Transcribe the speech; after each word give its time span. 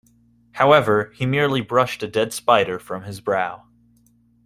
However, 0.53 1.11
he 1.15 1.27
merely 1.27 1.61
brushed 1.61 2.01
a 2.01 2.07
dead 2.07 2.33
spider 2.33 2.79
from 2.79 3.03
his 3.03 3.21
brow. 3.21 3.65